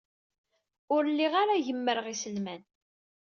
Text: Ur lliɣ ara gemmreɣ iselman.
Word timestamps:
Ur 0.95 1.03
lliɣ 1.11 1.33
ara 1.41 1.63
gemmreɣ 1.67 2.05
iselman. 2.13 2.61